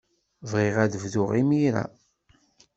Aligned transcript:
Bɣiɣ 0.51 0.75
ad 0.83 0.93
bduɣ 1.01 1.29
imir-a. 1.41 1.83